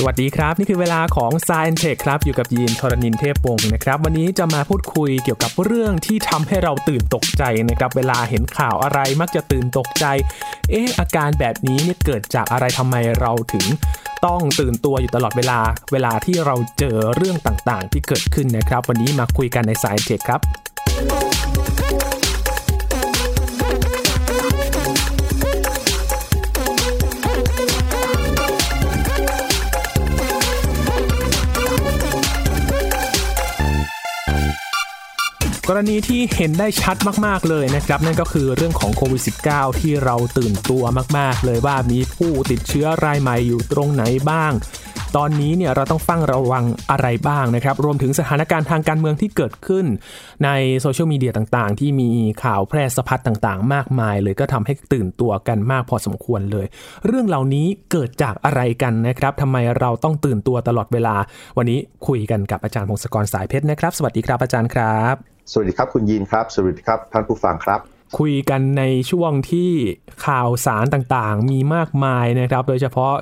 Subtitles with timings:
[0.00, 10.04] สวัสดีครับ นี่คือเวลาของ s าย n t e c h ครับอยู่กับยีนทรณินเทพวงศ์นะครับ วันนี้จะมาพูดคุยเกี่ยวกับเรื่องที่ทำให้เราตื่นตกใจนะครับเวลาเห็นข่าวอะไรมักจะตื่นตกใจ
[10.70, 13.66] เอ๊ะอาการแบบนี้เนี่ยเกิดจากอะไรทำไมเราถึง
[14.26, 15.60] ต้องตื่นตัวอยู่ตลอดเวลา
[15.92, 20.40] เวลาที่เราเจอเรื่องต่างๆ ที่เกิดขึ้นนะครับ วันนี้มาคุยกันใน s าย n t e c h ครับ
[35.70, 36.96] กรณีที่เห็นได้ชัด
[37.26, 40.84] มากๆเลยนะครับนั่นก็คือเรื่องของโควิด -19 ที่เราตื่นตัว
[41.18, 44.52] มาก ๆ เลยว่ามีผู้ติดเชื้อรายใหม่อยู่ตรงไหนบ้าง
[45.16, 49.86] ตอนนี้เนี่ยเราต้องฟังระวังอะไรบ้างนะครับ รวมถึงสถานการณ์ทางการเมืองที่เกิดขึ้น
[50.44, 50.50] ใน
[50.80, 52.08] โซเชียลมีเดียต่างๆ ที่มี
[52.44, 56.66] ข่าวแพร่สะพัดต่างๆ มากมายเลยก็ทำให้ตื่นตัวกันมากพอสมควรเลย
[57.06, 61.16] เรื่องเหล่านี้เกิดจากอะไรกันนะครับทำไมเราต้องตื่นตัวตลอดเวลา
[61.56, 67.80] วันนี้คุยกันกับอาจารย์พงศกรสายเพชรนะครับ สวัสดีครับอาจารย์ครับ สวัสดีครับคุณยีนครับ สวัสดีครับท่านผู้ฟังครับ
[68.18, 69.70] คุยกันในช่วงที่
[70.26, 73.14] ข่าวสารต่างๆ มีมากมายนะครับ โดยเฉพาะ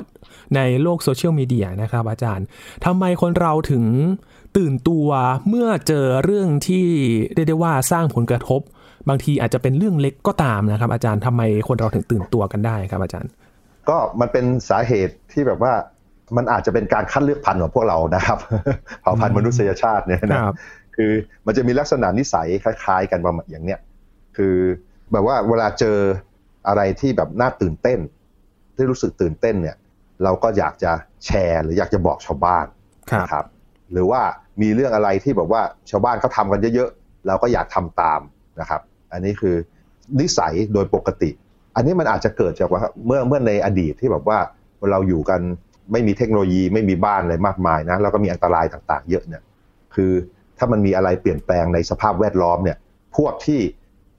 [0.57, 2.47] ในโลกโซเชียลมีเดียนะครับ อาจารย์
[2.85, 3.85] ทำไมคนเราถึง
[4.57, 5.09] ตื่นตัว
[5.49, 6.87] เมื่อเจอเรื่องที่
[7.35, 8.61] เรียกได้ว่าสร้างผลกระทบ
[9.09, 13.31] บางทีอาจจะเป็นเรื่องเล็กก็ตามนะครับ อาจารย์ทำไมคนเราถึงตื่นตัวกันได้ครับอาจารย์
[13.89, 15.73] ก็มันเป็นสาเหตุที่แบบว่า
[16.37, 18.39] มันอาจจะเป็นการคัดเลือกพันธุ์ของพวกเรานะครับ
[19.03, 20.76] เผ่าพันธุ์มนุษยชาติเนี่ยนะคื
[21.11, 21.13] อ
[21.47, 23.81] มันจะมีลักษณะนิสัยคล้าย ๆ กันประมาณอย่างเนี้ย
[24.37, 24.57] คือ
[25.13, 25.99] แบบว่าเวลาเจอ
[26.69, 27.99] อะไรที่แบบน่าตื่นเต้น
[28.77, 29.77] ที่รู้สึกตื่นเต้นเนี่ย
[30.25, 30.93] เราก็อยากจะ
[31.25, 32.67] แชร์หรืออยากจะบอกชาวบ้าน
[33.33, 33.47] ครับ
[33.93, 34.23] หรือว่า
[34.63, 38.21] มีเรื่องอะไรที่แบบว่าชาวบ้านเขาทากันเยอะๆเราก็อยากทำตาม
[38.61, 38.81] นะครับ
[39.13, 39.55] อันนี้คือ
[40.21, 41.31] นิสัยโดยปกติ
[41.77, 44.39] อันนี้มันอาจจะเกิดจากว่าเมื่อเมื่อในอดีตที่แบบว่า
[44.91, 45.41] เราอยู่กัน
[45.93, 49.43] ไม่มีเทคโนโลยีไม่มีบ้านอะไรมากมายนะแล้วก็มีอันตรายต่างๆ เยอะเนี่ย
[49.95, 50.13] คือ
[50.59, 52.77] ถ้ามันมีอะไรเปลี่ยนแปลงในสภาพแวดล้อมเนี่ย
[53.17, 53.61] พวกที่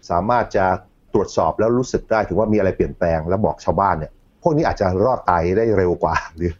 [0.09, 0.65] สามารถจะ
[1.13, 4.11] ตรวจสอบแล้วรู้สึกได้ถึงว่ามีอะไรเปลี่ยนแปลงแล้วบอกชาวบ้านเนี่ย
[4.43, 6.51] พวกนี้อาจจะรอดตายได้เร็วกว่า หรือ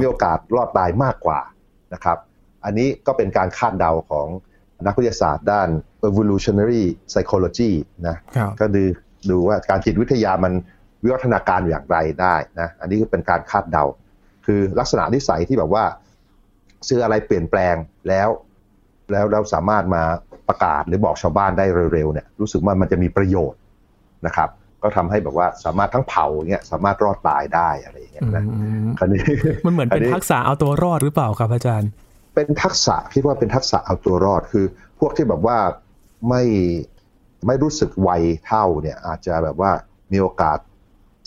[0.00, 1.40] มีโอกาสรอดตายมากกว่า
[1.94, 2.18] นะครับ
[2.64, 4.26] อันนี้ก็เป็นการคาดเดาของ
[4.86, 5.68] นักวิทยาศาสตร์ด้าน
[6.08, 7.70] evolutionary psychology
[8.08, 8.16] นะ
[8.60, 8.82] ก็ดู
[9.30, 10.52] ดูว่าการจิตวิทยามัน
[11.02, 13.84] วิวัฒนาการอย่างไรได้นะอันนี้ก็เป็นการคาดเดา
[14.46, 15.84] คือลักษณะนิสัยที่แบบว่า
[16.88, 17.74] ซื้ออะไรเปลี่ยนแปลง
[18.08, 18.28] แล้ว
[19.12, 20.02] แล้วเราสามารถมา
[20.48, 23.60] ประกาศหรือบอกชาวบ้านได้เร็วๆเนี่ยรู้สึกว่ามันจะมีประโยชน์
[24.26, 24.48] นะครับ
[24.82, 28.44] ก็ทำให้แบบว่าสามารถทั้งเผาเงี้ยสามารถรอดตายได้อะไรอย่างเงี้ยนะ
[28.98, 29.22] คันนี้
[29.66, 31.90] มันเหมือนเป็นทักษะเอาตัวรอดหรือเปล่าครับอาจารย์
[32.34, 34.64] เป็นทักษะคิดว่าเป็นทักษะเอาตัวรอดคือ
[34.98, 35.58] พวกที่แบบว่า
[36.28, 36.42] ไม่
[37.46, 38.10] ไม่รู้สึกไว
[38.46, 39.70] เท่าเนี่ยอาจจะแบบว่า
[40.12, 40.58] มีโอกาส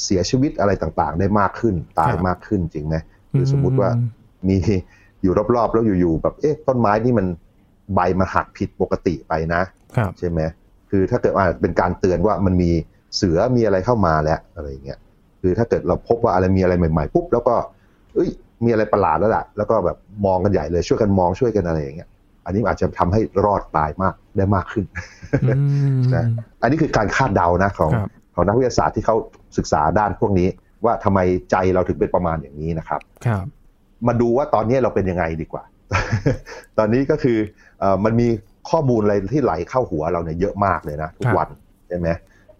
[0.03, 2.95] เสียชีวิตอะไรต่างๆ ได้มากขึ้นตายมากขึ้นจริงไหม
[3.31, 3.89] หรือสมมุติว่า
[4.47, 4.57] มี
[5.21, 7.27] อยู่รอบๆแล้วอยู่ๆแบบเอ๊ะต้นไม้นี่มัน
[7.95, 9.61] ใบมันหักผิดปกติไปนะ
[10.19, 10.39] ใช่ไหม
[10.89, 12.71] คือถ้าเกิดว่าเป็นการเตือนว่ามันมี
[13.15, 14.99] เสือมีอะไรเข้ามาแล้วอะไรเงี้ย
[15.41, 17.55] คือถ้าเกิดเราพบว่าอะไรมีอะไรใหม่ๆปุ๊บแล้วก็
[18.13, 18.29] เอ้ย
[18.63, 22.09] มีอะไรประหลาดแล้วแหละแล้วก็แบบมองกันใหญ่เลยช่วยกันมองช่วยกันอะไรอย่างเงี้ย
[22.45, 24.85] อันนี้อาจจะทำให้รอดตายมากได้มากขึ้น
[26.15, 26.25] นะ
[26.61, 27.91] อันนี้คือการคาดเดานะของ
[28.35, 29.15] ของนักวิทยาศาสตร์ที่เขา
[29.57, 30.47] ศึกษาด้านพวกนี้
[30.85, 31.19] ว่าทำไม
[31.51, 33.45] ใจเราถึงเป็นประมาณอย่างนี้นะครับครับ
[34.07, 35.63] มาดูว่าตอนนี้เราเป็นยังไงดีกว่า
[36.77, 37.37] ตอนนี้ก็คือ
[38.05, 38.27] มันมี
[38.69, 41.47] ข้อมูลอะไรที่ไหลเข้าหัวเราเนี่ยเยอะมากเลยนะทุกวัน
[41.87, 42.09] ใช่ไหม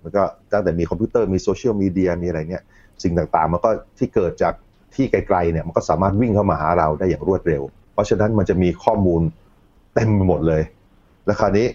[0.04, 0.24] มันก็
[0.54, 2.64] ตั้งแต่มีคอมพิวเตอร์มีโซเชียลมีเดียมีอะไรเนี่ย
[3.04, 4.54] สิ่งต่างๆ มันก็ที่เกิดจาก
[4.96, 9.22] ที่ไกลๆเนี่ยมันก็สามารถวิ่งเข้ามาหาเราได้อย่างรวดเร็ว เพราะฉะนั้นมันจะมีข้อมูล
[9.96, 10.64] เต็มไปหมดเลย
[11.26, 11.68] แล้วคราวนี้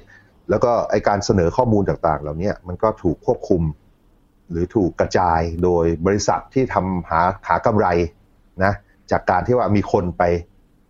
[0.50, 3.62] แล้วก็ไอการเสนอข้อมูลต่างๆเหล่านี้มันก็ถูกควบคุม
[4.50, 7.86] หรือถูกกระจายโดยบริษัทที่ทำหาหากำไร
[8.64, 8.72] นะ
[9.10, 10.22] จากการที่ว่ามีคนไป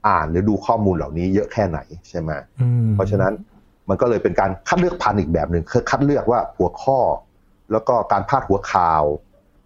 [0.09, 1.79] อ่านหรือดูข้อมูลเหล่านี้เยอะแค่ไหน
[2.09, 2.31] ใช่ไหม
[2.95, 3.33] เพราะฉะนั้น
[3.89, 6.99] มันก็เลยเป็นการคัดเลือกพันอีกแบบหนึ่งคือคัดเลือกว่าหัวข้อ
[7.73, 9.03] แล้วก็การพาดหัวข่าว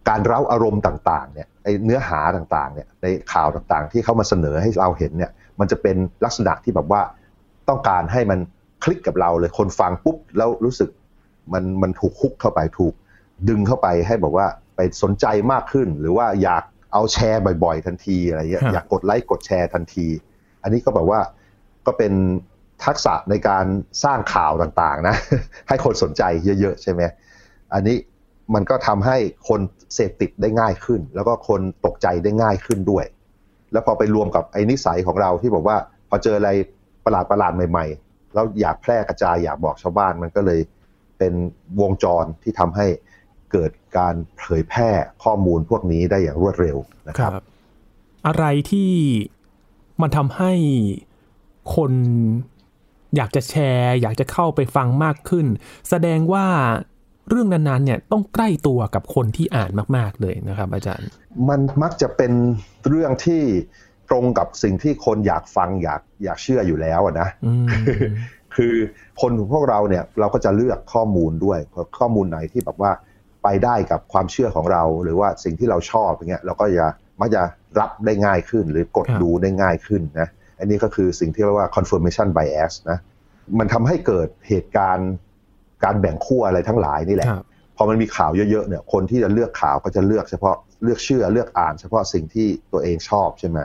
[0.09, 5.31] การเร้าอารมณ์ต่างๆเนี่ยไอเนื้อหาต่างๆเนี่ยในข่าวต่างๆ ที่เขามาเสนอให้เราเห็นเนี่ย
[5.61, 7.03] มันจะเป็นลักษณะที่แบบว่า
[7.69, 8.39] ต้องการให้มัน
[8.85, 10.89] คลิกกับเราเลยคนฟังปุ๊บแล้วรู้สึก
[11.53, 12.95] มันมันถูกคุกเข้าไปถูก
[13.49, 14.47] ดึงเข้าไปให้บอกว่า
[14.77, 16.63] ไปสนใจมากขึ้น หรือว่าอยาก
[16.93, 20.07] เอาแชร์บ่อย ๆ ทันทีอะไรเงี้ยอยากกดไลค์กดแชร์ทันที
[20.63, 21.21] อันนี้ก็แบบว่า
[21.87, 22.13] ก็เป็น
[22.85, 23.65] ทักษะในการ
[24.05, 25.17] สร้างข่าวต่างๆนะ
[25.69, 26.23] ให้คนสนใจ
[26.61, 27.03] เยอะๆ ใช่ไหม
[27.75, 27.97] อันนี้
[28.55, 29.17] มันก็ทำให้
[29.49, 29.61] คน
[29.95, 33.05] เสพติดได้ง่ายขึ้น แล้วก็คนตกใจได้ง่ายขึ้นด้วย
[33.73, 35.77] แล้วพอไปรวมกับไอ้นิสัยของเราที่บอกว่า
[36.09, 36.51] พอเจออะไร
[37.05, 40.61] ประหลาดประหลาดใหม่ๆ แล้วอยากแพร่กระจายอยากบอกชาวบ้านมันก็เลย
[41.19, 41.33] เป็น
[41.81, 42.87] วงจรที่ทำให้
[43.53, 44.91] เกิดการเผยแพร่
[45.25, 46.77] ข้อมูลพวกนี้ได้อย่างรวดเร็ว
[47.09, 47.43] นะครับ
[48.27, 48.91] อะไรที่
[50.03, 50.53] มันทำให้
[51.75, 51.93] คน
[53.17, 55.47] อยากจะแชร์ อยากจะเข้าไปฟังมากขึ้น
[55.91, 56.47] แสดงว่า
[57.29, 61.09] เรื่องนั้นๆเนี่ยต้องใกล้ตัวกับคนที่อ่านมากๆเลยนะครับ อาจารย์
[61.49, 62.33] มันมักจะเป็น
[62.89, 63.43] เรื่องที่
[64.11, 67.29] ตรงกับสิ่งที่คนอยากฟังอยากอยากเชื่ออยู่แล้วนะ
[68.57, 68.75] คือ
[69.21, 71.59] คนของพวกเราเนี่ยเราก็จะเลือกข้อมูลด้วย
[71.99, 72.93] ข้อมูลไหนที่แบบว่า
[73.43, 76.89] ไปได้กับความเชื่อของเรา หรือว่าสิ่งที่เราชอบอย่างเงี้ยเราก็จะ
[77.21, 77.43] มักจะ
[77.81, 80.29] รับได้ง่ายขึ้น หรือกดดูได้ง่ายขึ้นนะ
[80.59, 82.99] อันนี้ก็คือสิ่งที่เรียกว่า confirmation bias นะ
[83.59, 85.11] มันทำให้เกิดเหตุการณ์
[85.85, 87.29] การแบ่งขั้วอะไรทั้งหลายนี่แหละ
[87.77, 93.59] พอมันมีข่าวเยอะๆเนี่ยคนที่จะเลือกข่าวก็จะเลือกเฉพาะเลือกเชื่อเลือกอ่าน เฉพาะสิ่งที่ตัวเองชอบใช่ไหม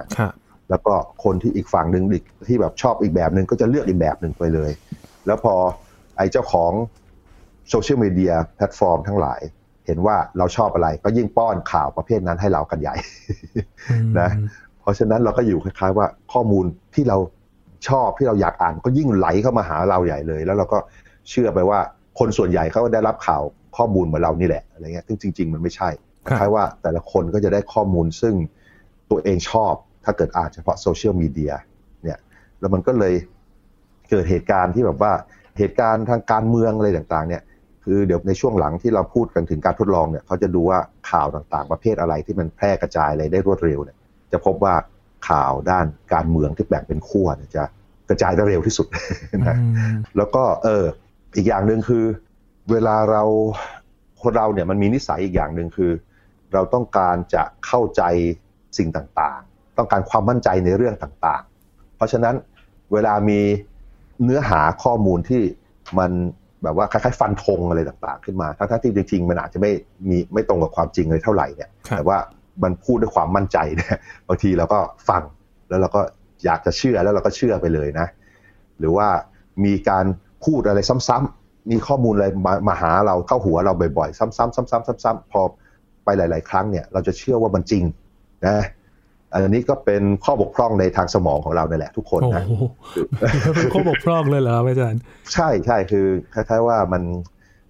[0.69, 2.03] แล้วก็คนที่อีกฝั่งหนึ่ง
[2.47, 4.71] ที่แบบชอบอีกแบบหนึ่งก็จะเลือกอีกแบบหนึ่งไปเลย
[5.25, 5.55] แล้วพอ
[6.17, 6.71] ไอ้เจ้าของ
[7.69, 9.39] โซเชียลมีเดียแพลตฟอร์มทั้งหลาย
[9.85, 12.95] เห็นว่าเราชอบอะไรก็ยิ่งป้อนข่าวประเภทนั้นให้เรากันใหญ่
[14.19, 14.29] นะ
[14.81, 16.65] เพราะฉะนั้นเราก็อยู่คล้ายๆว่าข้อมูล
[16.95, 17.17] ที่เรา
[17.87, 20.77] ชอบที่เราอยากอ่านก็ยิ่งไหลเข้ามาหาเราใหญ่เลย แล้วเราก็
[21.29, 21.79] เชื่อไปว่า
[22.19, 23.41] คนส่วนใหญ่เขาก็ได้รับข่าว
[23.77, 25.89] ข้อมูลเหมือนเรานี่แหละอะไรเงี้ยซึ่งจริง ๆ มันไม่ใช่
[26.25, 28.35] คล้ายว่าแต่ละคนก็จะได้ข้อมูลซึ่ง
[29.11, 29.73] ตัวเองชอบ
[30.05, 31.53] ถ้าเกิดอ่านเฉพาะโซเชียลมีเดีย
[32.03, 32.19] เนี่ย
[32.59, 33.13] แล้วมันก็เลย
[34.09, 35.11] เกิดเหตุการณ์ที่แบบว่า
[35.57, 37.41] เหตุการณ์ทางการเมืองอะไรต่างๆเนี่ย
[37.83, 43.97] คือเดี๋ยวในช่วงหลังที่เราพูดกันถึงการทดลองเนี่ยเขาจะดูว่าข่าวต่างๆ ประเภทอะไรที่มันแพร่กระจายอะไรได้รวดเร็วเนี่ย
[44.31, 44.75] จะพบว่า
[45.29, 47.63] ข่าวด้านการเมืองที่แบ่งเป็นขั้วจะ
[48.09, 48.87] กระจายได้เร็วที่สุด
[49.47, 49.57] นะ
[50.17, 50.85] แล้วก็เออ
[51.35, 52.05] อีกอย่างหนึ่งคือ
[52.71, 53.23] เวลาเรา
[54.21, 55.91] คนเราเนี่ยมันมีนิสัยอีกอย่างหนึ่งคือ
[56.53, 58.01] เราต้องการจะเข้าใจ
[58.77, 62.35] สิ่งต่างๆ ต้องการความมั่นใจในเรื่องต่างๆ เพราะฉะนั้น
[62.93, 63.39] เวลามี
[64.23, 65.41] เนื้อหาข้อมูลที่
[65.99, 66.11] มัน
[66.63, 69.71] แบบว่าคล้ายๆฟันธงอะไรต่างๆ ขึ้นมาทั้งที่จริงๆมันอาจจะไม่
[70.09, 72.17] มีไม่ตรงกับความจริงเลยเท่าไหร่เนี่ย แต่ว่า
[72.63, 74.79] มันพูดด้วยความมั่นใจเนี่ยบางทีเราก็
[75.09, 75.23] ฟัง
[75.69, 76.01] แล้วเราก็
[76.45, 78.07] อยากจะเชื่อแล้วเราก็เชื่อไปเลยนะ
[78.79, 79.07] หรือว่า
[79.65, 80.05] มีการ
[80.45, 85.41] พูดอะไรซ้ำๆมีข้อมูลอะไรมามาหาเราเข้าหัวเราบ่อยๆ ซ้ำๆซ้ำๆซ้ำๆพอ
[86.05, 87.83] ไปหลาย ๆ ครั้งเนี่ย เราจะเชื่อว่ามันจริง
[88.45, 88.57] นะ
[89.33, 92.43] อันนี้ก็เป็นข้อบกพร่องในทางสมองของเราเนี่ยแหละทุกคนนะ
[93.55, 95.01] เป็นข้อบกพร่องเลยเหรออาจารย์
[95.33, 97.03] ใช่ใช่คือคล้ายๆว่ามัน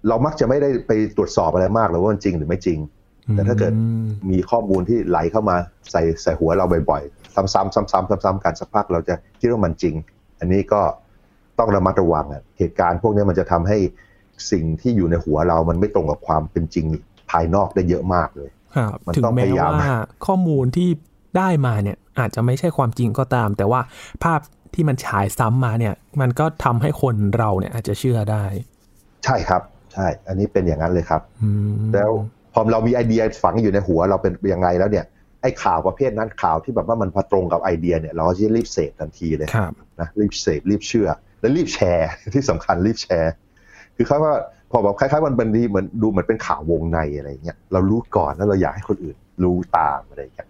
[0.08, 2.78] เรามักจะไม่ได้ไปตรวจสอบอะไรมากเลยว่ามันจริงหรือไม่จริง
[3.32, 3.72] แต่ถ้าเกิด
[4.30, 5.56] มีข้อมูลที่ไหลเข้ามา
[5.90, 9.94] ใส่ใส่หัวเราบ่อยๆ ซ้ำๆซ้ำๆซ้ำๆกันสักพักเราจะคิดว่ามันจริง
[10.40, 10.80] อันนี้ก็
[11.58, 13.78] ต้องระมัดระวังอะเหตุการณ์พวกนี้มันจะทำให้
[14.50, 16.86] สิ่งที่อยู่ในหัวเรามันไม่ตรงกับความเป็นจริง
[17.30, 19.72] ภายนอกได้เยอะมากเลยครับมันต้องพยายาม
[20.26, 20.88] ข้อมูลที่
[21.36, 23.80] ได้มาเนี่ยอาจจะไม่ใช่ความจริงก็ตาม แต่ว่า
[24.24, 24.40] ภาพ
[24.74, 28.44] ที่มันฉายซ้ำมาเนี่ยมันก็ทำให้คนเราเนี่ยอาจจะเชื่อได้
[29.24, 31.22] ใช่ครับใช่ อันนี้เป็นอย่างนั้นเลยครับ
[31.94, 32.10] แล้ว
[32.52, 35.04] พอเรามีไอเดียฝังอยู่ในหัวเราเป็นยังไงแล้วเนี่ย
[35.42, 39.48] ไอ้ข่าวประเภทนั้นข่าวที่แบบว่ามันพอตรงกับไอเดียเนี่ยเราก็จะรีบเสพทันทีเลย
[40.00, 41.08] นะรีบเสพรีบเชื่อ
[41.40, 43.32] และรีบแชร์ที่สำคัญรีบแชร์
[43.96, 44.34] คือเขาว่า
[44.70, 50.48] พอแบบคล้ายๆมันเป็นดีเหมือนดูเหมือนเป็นข่าววงในอะไรเงี้ยเรารู้ก่อนแล้วเราอยากให้คนอื่นรู้ตามอะไรอย่างเงี้ย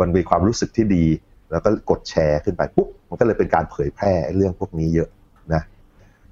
[0.00, 1.04] มันมีความรู้สึกที่ดี
[1.50, 5.08] แล้วก็กดแชร์ขึ้นไปปุ๊บมันก็เลยเป็นการเผยแพร่เรื่องพวกนี้เยอะ
[5.52, 5.62] นะ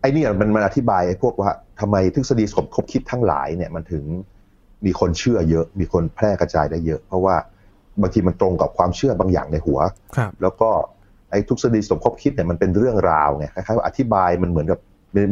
[0.01, 1.51] ไอ้นี่มันมันอธิบายไอ้พวกว่า
[1.81, 4.05] ทำไมทฤษฎีสมคบคิดทั้งหลายเนี่ยมันถึง
[4.85, 7.37] มีคนเชื่อเยอะ มีคนแพร่กระจายได้เยอะ เพราะว่า
[8.01, 9.79] บางทีมันตรงกับความเชื่อบางอย่างในหัว
[10.43, 10.71] แล้วก็
[11.31, 14.79] ไอ้ทฤษฎีสมคบคิดเนี่ยมันเป็นเรื่องราวไงคล้ายๆว่าอธิบายมันเหมือนกับ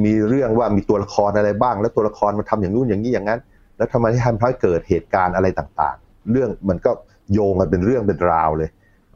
[0.06, 3.40] มีเรื่องว่ามีตัวละครอะไรบ้าง แล้วตัวละครมันทำอย่างนู้นอย่างนี้อย่างนั้น
[3.76, 6.90] แล้วทำไมที่ทำให้เกิดเหตุการณ์อะไรต่างๆ เรื่องมันก็
[7.32, 8.70] โยงกันเป็นเรื่องเป็นราวเลย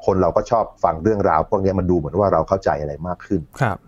[0.07, 3.41] คนเราก็ชอบฟังเรื่องราว พวกนี้มันดูเหมือนว่าเราเข้าใจอะไรมากขึ้น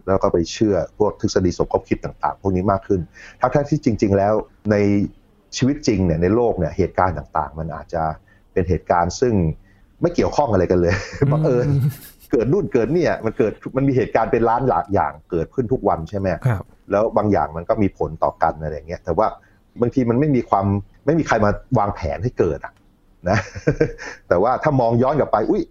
[0.07, 3.01] แล้วก็ไปเชื่อพวกทฤษฎีสมคบคิดต่างๆ พวกนี้มากขึ้น
[3.41, 4.35] ทั้งที่จริง ๆ แล้ว
[4.71, 4.77] ใน
[5.57, 8.03] ชีวิตจริงเนี่ยในโลกเนี่ยเหตุการณ์ต่างๆ มันอาจจะ
[8.53, 9.35] เป็นเหตุการณ์ซึ่ง
[10.01, 10.95] ไม่เกี่ยวข้องอะไรกันเลย
[11.33, 11.69] บังเอิญ
[12.33, 19.27] เกิดนู่นเกิดเนี่ยมันเกิดมันมีเหตุการณ์เป็นล้านหลากอย่างเกิดขึ้นทุกวันใช่ไหมครับแล้วบางอย่างมันก็มีผลต่อกันอะไรเงี้ยแต่ว่า
[19.81, 20.67] บางทีมันไม่มีความ
[21.07, 22.73] ไม่มีใครมาวางแผนให้เกิดอะ
[23.29, 23.39] นะ
[24.29, 25.63] แต่ว่าถ้ามองย้อนกลับไป อุ้ย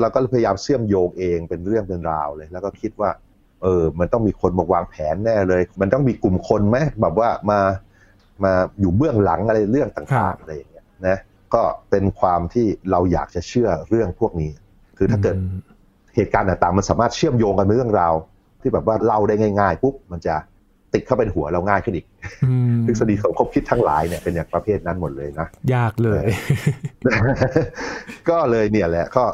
[0.00, 3.10] เราก็พยายามเชื่อมโยงเองเป็นเรื่องเป็นราวเลย แล้วก็คิดว่า
[3.62, 7.60] เออ มันต้องมีคนมาวางแผนแน่เลย มันต้องมีกลุ่มคนไหมแบบว่ามา
[8.44, 11.18] มาอยู่เบื้องหลังอะไรเรื่องต่างๆอะไรอย่างเงี้ยนะ
[11.54, 14.52] ก็เป็นความที่เราอยากจะเชื่อเรื่องพวกนี้
[14.98, 15.36] คือถ้าเกิด
[16.14, 18.14] เหตุการณ์ต่างๆ มันสามารถเชื่อมโยงกันเป็นเรื่องราว
[18.60, 20.34] ที่แบบว่าเล่าได้ง่ายๆปุ๊บมันจะ
[20.94, 22.06] ติดเข้าเป็นหัวเราง่ายขึ้นอีก
[22.86, 26.24] ทฤษฎีสมคบคิดทั้งหลายเนี่ยเป็นอย่างประเภทนั้นหมดเลยนะ ยากเลย
[28.28, 29.24] ก็เลยเนี่ยแหละก็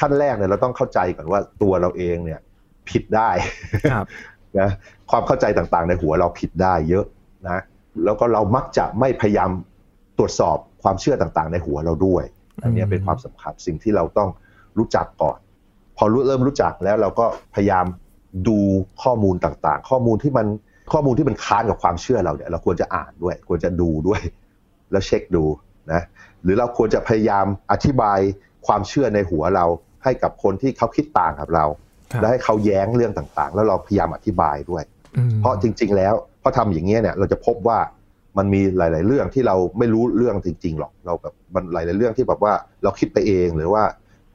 [0.00, 2.40] ขั้นแรกเนี่ยเราต้องเข้าใจก่อนว่าตัวเราเองเนี่ย
[2.88, 3.30] ผิดได้
[4.60, 4.70] นะ
[5.10, 7.04] ความเข้าใจต่างๆ ในหัวเราผิดได้เยอะ
[7.48, 7.60] นะ
[8.04, 9.50] แล้วก็เรามักจะไม่พยายาม
[10.18, 12.24] ตรวจสอบความเชื่อต่างๆ ในหัวเราด้วย
[12.62, 14.28] อันนี้เป็นความสำคัญสิ่งที่เราต้อง
[14.78, 15.38] รู้จักก่อน
[15.96, 17.86] พอรู้เริ่มรู้จักแล้วเราก็พยายาม
[18.48, 18.58] ดู
[19.02, 20.46] ข้อมูลต่างๆ ข้อมูลที่มัน
[20.92, 24.20] ข้อมูลที่มันค้านกับความเชื่อเราเนี่ยเราควรจะอ่านด้วย ควรจะดูด้วย
[24.92, 25.44] แล้วเช็คดู
[25.92, 26.02] นะ
[26.42, 28.18] หรือเราควรจะพยายามอธิบาย
[28.66, 29.66] ความเชื่อในหัวเรา
[30.04, 31.64] ให้กับคนที่เขาคิดต่างกับเรา
[32.20, 34.84] และให้เขาแย้งเรื่องต่างๆ แล้วเราพยายามอธิบายด้วย
[35.40, 37.78] เพราะจริง ๆ แล้วพอทำอย่างเงี้ยเนี่ยเราจะพบว่า
[38.38, 43.84] มันมีหลาย ๆ เรื่องที่เราไม่รู้เรื่องจริง ๆ หรอกเราแบบมันหลาย ๆ เรื่องที่แบบว่าเราคิดไปเองหรือว่า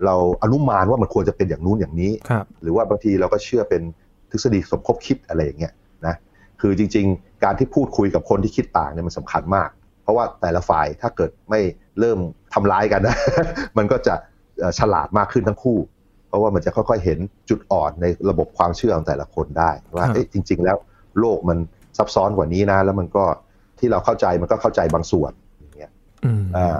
[0.05, 2.11] เราอนุมานว่ามันควรจะเป็นอย่างนู้นอย่างนี้
[2.61, 3.81] หรือว่าบางทีเราก็เชื่อเป็น
[4.31, 5.77] ทฤษฎีสมคบคิดอะไรอย่างเงี้ยนะ
[6.61, 9.69] คือจริง ๆ การที่พูดคุยกับคนที่คิดต่างเนี่ยมันสำคัญมาก
[10.03, 11.59] เพราะว่าแต่ละฝ่ายถ้าเกิดไม่
[11.99, 12.19] เริ่ม
[12.53, 13.15] ทำร้ายกันนะ
[13.77, 14.15] มันก็จะ
[14.79, 15.77] ฉลาดมากขึ้นทั้งคู่
[16.27, 20.77] เพราะว่ามันจะค่อยๆเห็นจุดอ่อนในระบบความเชื่อของแต่ละคนได้ว่าจริง ๆ แล้ว
[21.19, 21.57] โลกมัน
[21.97, 23.23] ซับซ้อนกว่านี้นะ แล้วมันก็
[23.79, 25.91] ที่เราเข้าใจมันก็เข้าใจบางส่วนอย่างเงี้ย
[26.57, 26.79] อ่า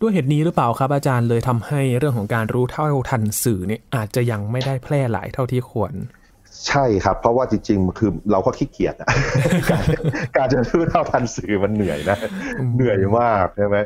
[0.00, 5.92] ด้วยเหตุนี้หรือเปล่าครับอาจารย์เลยทำให้เรื่องของการรู้เท่าทันสื่อเนี่ยอาจจะยังไม่ได้แพร่หลายเท่าที่ควร
[6.68, 9.08] ใช่ครับ เพราะว่าจริงๆคือเราก็ขี้เกียจอะ
[10.36, 12.18] การจะรู้เท่าทันสื่อมันเหนื่อยนะ
[12.74, 13.76] เหนื่อยมากใช่ไหม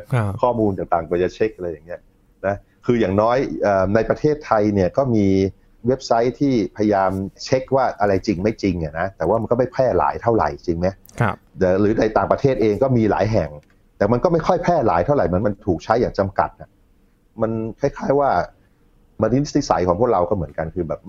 [0.41, 2.01] ข้อมูลต่างๆก็จะเช็คอะไรอย่างเงี้ย
[2.47, 2.55] นะ
[2.85, 3.37] คืออย่างน้อย
[3.95, 5.27] ในประเทศไทยเนี่ยก็มี
[5.87, 7.11] เว็บไซต์ที่พยายาม
[7.43, 10.87] เช็คว่าอะไรจริงไม่จริงอะนะแต่ว่ามันก็ไม่แพร่หลายเท่าไหร่จริงไหม
[11.21, 11.35] ครับ
[11.79, 13.49] หรือในต่างประเทศเองก็มีหลายแห่ง
[13.97, 16.69] แต่มันก็ไม่ค่อยแพร่หลายเท่าไหร่มันมันถูกใช้อย่างจำกัดนะ
[17.41, 18.29] มันคล้ายๆว่า
[19.21, 20.99] มันนิสัยของพวกเราก็เหมือนกันคือแบบ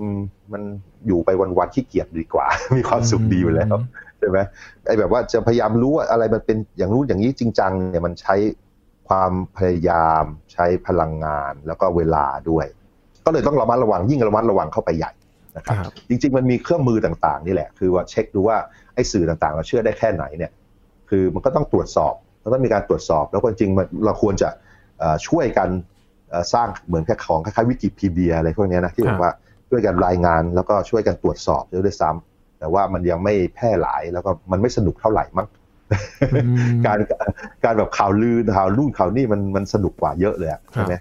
[0.52, 0.62] มัน
[1.06, 2.46] อยู่ไปวันๆขี้เกียจดีกว่า
[2.78, 3.68] มีความสุขดีอยู่แล้ว
[4.18, 4.38] ใช่ไหม
[4.86, 8.34] ไอ้แบบว่าจะพยายามรู้ว่าอะไรมันเป็นอย่างนู้นอย่างนี้จริงจังเนี่ยมันใช้
[9.08, 12.66] ความพยายามใช้พลังงานแล้วก็เวลาด้วย
[13.24, 15.12] ก็เลยต้องระมัดระวังยิ่งระมัดระวังเข้าไปใหญ่
[15.56, 18.56] นะครับจริง ๆ มันมีเครื่องมือต่างๆ นี่แหละ คือว่าเช็คดูว่า
[18.94, 20.52] ไอ้สื่อต่างๆ เราเชื่อได้แค่ไหนเนี่ย
[21.10, 23.70] คือมันก็ต้องตรวจสอบมันต้องมีการตรวจสอบ แล้วก็จริง
[24.04, 24.48] เราควรจะ
[25.28, 25.68] ช่วยกัน
[26.54, 29.32] สร้างเหมือนแค่ของคล้ายๆวิกิพีเดียอะไรพวกนี้นะที่บอกว่า
[29.68, 35.46] ช่วยกันรายงานแล้วก็ช่วยกันตรวจสอบด้วยซ้ำแต่ว่ามันยังไม่แพร่หลายแล้วก็มันไม่สนุกเท่าไหร่มั้ง
[36.86, 36.98] การ
[37.64, 40.94] การแบบข่าวลือข่าวรุ่นข่าวนี่มันมันสนุกกว่าเยอะเลยใช่ไหม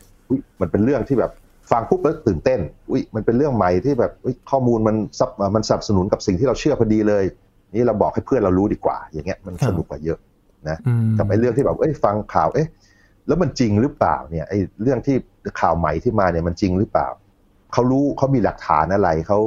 [0.62, 1.31] มันเป็นเรื่องที่แบบ
[1.72, 2.60] ฟังปุ๊บแล้วตื่นเต้น
[2.91, 4.12] อุ้ยมันเป็นเรื่องใหม่ที่แบบ
[4.51, 7.24] ข้อมูลมันซับมันสนับสนุนกับสิ่งที่เราเชื่อพอดีเลย
[7.74, 10.19] นี่เราบอกให้เพื่อนเรารู้ดีกว่า อย่างเงี้ยมันสนุกกว่าเยอะ
[10.69, 10.77] นะ
[11.17, 12.67] กับไอ้เรื่องที่แบบเอ้ยฟังข่าวเอ๊ะ
[13.27, 15.15] แล้วมันจริงหรือเปล่าเนี่ยไอ้เรื่องที่
[15.60, 17.07] ข่าวใหม่ที่มาเนี่ยมันจริงหรือเปล่า
[17.74, 19.39] เขารู้เขามีหลักฐานอะไรเขา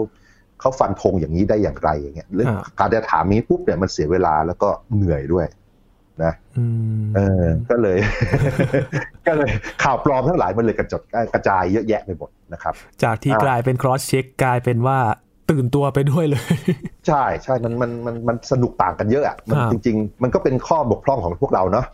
[0.61, 5.47] เขาฟันธงอย่างนี้ได้อย่างไรอย่างเงี้ยเรื่องการจะถามนี้ปุ๊บเนี่ยมันเสียเวลาแล้วก็เหนื่อยด้วย
[6.25, 6.33] นะ
[7.15, 7.99] เออ ก็เลย
[9.27, 9.51] ก็เลย
[9.83, 11.03] ข่าวปลอมทั้งหลายมันเลยกระจด
[11.35, 14.99] กระจายเยอะแยะไปหมดนะครับ จากที่กลายเป็น cross check กลายเป็นว่า
[15.51, 16.55] ตื่นตัวไปด้วยเลย
[17.09, 21.87] ใช่ใช่มันมันมันมันสนุกต่างกันเยอะอะมันจริง ๆ มันก็เป็นข้อบกพร่องของพวกเราเนาะ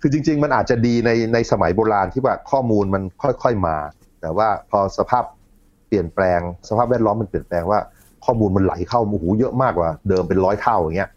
[0.00, 3.76] คือจริง ๆ มันอาจจะดีในในสมัยโบราณที่ว่าข้อมูลมันค่อย ๆมา
[4.20, 5.24] แต่ว่าพอสภาพ
[5.88, 7.80] เปลี่ยนแปลง สภาพแวดล้อมมันเปลี่ยนแปลงว่า
[8.24, 11.10] ข้อมูลมันไหลเข้าโอ้โหเยอะมากกว่าเดิมเป็นร้อยเท่าอย่างเงี้ย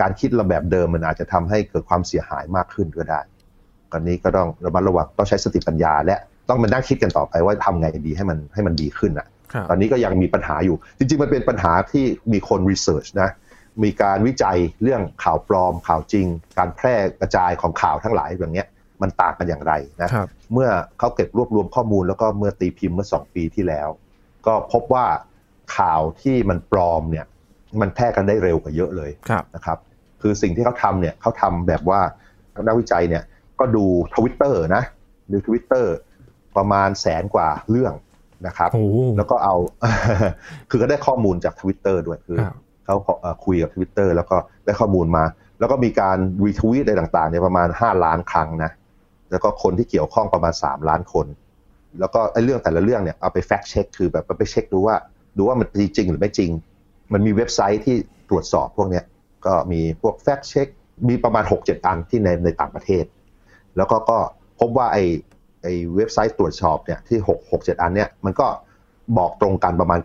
[0.00, 3.20] การคิดระแบบเดิมมันอาจจะทำให้เกิดความเสียหายมากขึ้นก็ได้
[3.92, 9.26] ตอนนี้ก็ต้องระมัดระวังต้องใช้สติปัญญา และต้องมานั่งคิดกันต่อไปว่าทำไงดีให้มันให้มันดีขึ้นอะ
[9.70, 13.30] ตอนนี้ก็ยังมีปัญหาอยู่ จริง ๆ มันเป็นปัญหาที่มีคนรีเสิร์ชนะ
[13.84, 16.26] มีการวิจัยเรื่องข่าวปลอมข่าวจริง
[16.58, 18.64] การแพร่กระจายของข่าวทั้งหลายแบบนี้
[19.02, 20.10] มันต่างกันอย่างไรนะ
[20.52, 20.68] เมื่อ
[20.98, 23.88] เขาเก็บรวบรวมข้อมูลแล้วก็เมื่อตีพิมพ์เมื่อสองปีที่แล้ว
[24.46, 25.06] ก็พบว่า
[25.76, 27.26] ข่าวที่มันปลอมเนี่ย
[27.80, 29.10] มันแพร่กันได้เร็วกว่าเยอะเลย
[29.54, 29.78] นะครับ
[30.22, 32.00] คือสิ่งที่เขาทำเนี่ยเขาทำแบบว่า
[32.66, 33.22] นักวิจัยเนี่ย
[33.60, 33.84] ก็ดู
[34.14, 34.82] ทวิตเตอร์นะ
[35.32, 35.94] ดูทวิตเตอร์
[36.56, 37.92] ประมาณแสนกว่าเรื่อง
[38.46, 38.70] นะครับ
[39.16, 39.54] แล้วก็เอา
[40.70, 42.38] คือก็ได้ข้อมูลจากทวิตเตอร์ด้วยคือ
[42.84, 42.96] เขา
[43.44, 45.24] คุยกับทวิตเตอร์แล้วก็ได้ข้อมูลมา
[45.58, 48.70] แล้วก็มีการรีทวีตอะไรต่างๆเนี่ยประมาณ 5 ล้านครั้งนะ
[49.30, 51.26] แล้วก็คนที่เกี่ยวข้องประมาณ 3 ล้านคน
[52.00, 54.96] แล้วก็ไอ้เรื่องแต่ละเรื่องเนี่ยเอาไป fact check คือแบบไปเช็คดูว่า
[55.36, 56.50] ดูว่ามันจริงหรือไม่จริง
[57.12, 57.96] มันมีเว็บไซต์ที่
[58.30, 59.04] ตรวจสอบพวกเนี้ย
[59.46, 60.68] ก็มีพวก fact check
[61.08, 63.04] มีประมาณ 6-7 อันที่ในในต่างประเทศ
[63.76, 64.18] แล้วก็ก็
[64.60, 64.98] พบว่าไอ
[65.64, 68.46] ไอเว็บไซต์ตรวจสอบเนี่ยที่6 6 7 อันเนี่ยมันก็
[69.18, 70.00] บอกตรงกันประมาณ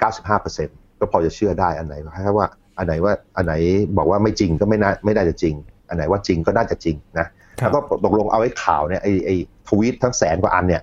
[0.48, 2.48] 95%ก็พอจะเชื่อได้อันไหนแค่ว่า
[2.78, 3.54] อันไหนว่าอันไหน
[3.98, 5.56] บอกว่าไม่จริงก็ไม่น่าไม่ได้จะจริง
[5.90, 9.30] อันไหนว่าจริงก็น่าจะจริงนะแล้วก็ตกลงเอาไอ้ข่าวเนี่ยไอไอ
[9.68, 10.82] ทวีตทั้งแสนกว่าอันเนี่ย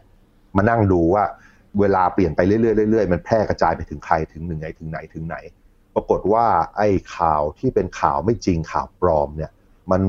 [0.56, 1.24] มานั่งดูว่า
[1.80, 5.36] เวลาเปลี่ยนไปเรื่อยๆเรื่อยๆมันแพร่กระจายไปถึงใครถึงหนึ่งไหนถึงไหนถึงไหน
[5.94, 6.44] ปรากฏว่า
[6.76, 9.50] ไอ้ข่าวที่เป็นข่าวไม่จริงข่าวปลอมเนี่ย
[9.90, 10.02] มัน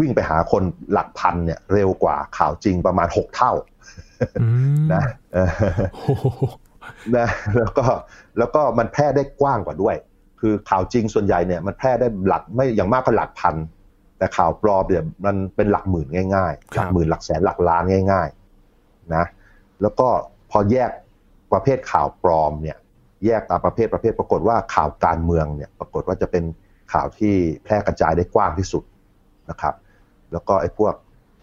[0.00, 3.52] วิ่งไปหาคนหลักพันเนี่ยเร็วกว่าข่าวจริงประมาณหกเท่า
[4.94, 5.02] นะ
[7.16, 7.28] นะ
[7.58, 7.84] แล้วก็
[8.38, 9.96] แล้วก็มันแพร่ได้กว้างกว่าด้วย
[10.40, 13.54] คือข่าวจริงส่วนใหญ่เนี่ยมันแพร่ได้หลักไม่อย่างมากก็หลักพัน
[14.18, 18.28] แต่ข่าวปลอมเนี่ยมันเป็นหลักหมื่นง่ายๆหลักหมื่นหลักแสนหลักล้านง่าย
[18.70, 19.24] ๆ นะ
[19.82, 20.08] แล้วก็
[20.50, 20.90] พอแยก
[21.52, 22.76] ประเภทข่าวปลอมเนี่ย
[23.26, 26.44] แยกตามประเภทประเภทปรากฏว่าข่าวการเมืองเนี่ย ปรากฏว่าจะเป็น
[26.92, 28.82] ข่าวที่แพร่กระจายได้กว้างที่สุด
[29.50, 29.74] นะครับ
[30.32, 30.94] แล้วก็ไอ้พวก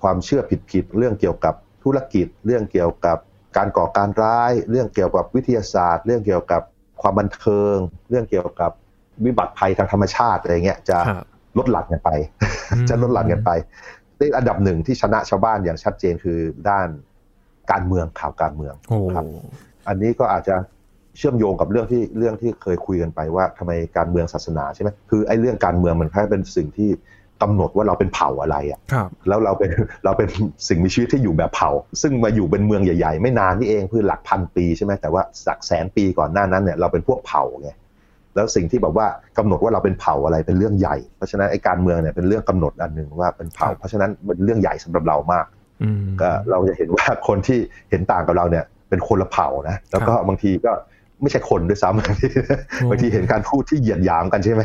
[0.02, 3.18] ความเชื่อผิดๆเรื่องเกี่ยวกับธุรกิจ เรื่องเกี่ยวกับ
[3.58, 6.62] การก่อการร้าย เรื่องเกี่ยวกับวิทยาศาสตร์ เรื่องเกี่ยวกับ
[7.02, 7.76] ความบันเทิง
[8.10, 8.72] เรื่องเกี่ยวกับ
[9.26, 10.98] วิบัติภัยทางธรรมชาติอะไรเงี้ยจะ
[11.58, 12.10] ลดหลั่นกันไป
[12.90, 13.52] จะลดหลั่นกันไป
[14.18, 16.88] ในอันดับหนึ่งที่ชนะชาวบ้านอย่างชัดเจนคือด้าน
[17.72, 18.74] การเมืองข่าวการเมือง
[19.16, 19.26] ครับ
[19.88, 20.56] อันนี้ก็อาจจะ
[21.18, 26.90] เชื่อมโยงกับเรื่องที่เรื่องที่เคยคุยกันไปว่าทำไมการเมืองศาสนาใช่ไหมคือไอ้เรื่องการเมืองมันแค่เป็นสิ่งที่
[27.42, 28.80] กำหนดว่าเราเป็นเผ่าอะไรอะ
[29.27, 29.70] แล้วเราเป็น
[30.06, 30.27] เราเป็น
[30.68, 37.70] สิ่งมีชีวิตที่อยู่แบบเผ่า ซึ่งมาอยู่เป็นเมืองใหญ่ ๆ ไม่นานนี่เองคือหลักพันปีใช่ไหมแต่ว่าสักแสนปีก่อนหน้านั้นเนี่ยเราเป็นพวกเผ่าไง
[38.36, 45.46] แล้วสิ่งที่แบบว่ากำหนดว่าเราเป็นเผ่าอะไรเป็นเรื่องใหญ่ เพราะฉะนั้นไอ้การเมืองเนี่ยเป็นเรื่องกำหนดอันหนึ่งว่าเป็นเผ่า เพราะฉะนั้นเป็นเรื่องใหญ่สำหรับเรามาก
[46.22, 50.72] ก็เราจะเห็นว่าคนที่เห็นต่างกับเราเนี่ยเป็นคนละเผ่านะแล้วก็บางทีก็
[51.22, 52.27] ไม่ใช่คนด้วยซ้ำบางที
[52.89, 54.62] บางทีเห็นการพูดที่เหยียดหยามกันใช่ไหม